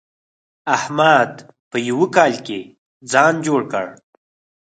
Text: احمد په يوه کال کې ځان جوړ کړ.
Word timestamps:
احمد 0.75 1.31
په 1.69 1.77
يوه 1.89 2.07
کال 2.15 2.33
کې 2.45 2.59
ځان 3.11 3.33
جوړ 3.47 3.61
کړ. 3.71 3.85